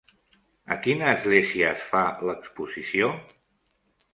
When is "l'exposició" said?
2.31-3.11